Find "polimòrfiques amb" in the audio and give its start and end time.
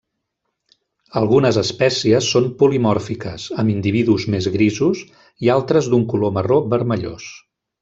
2.63-3.75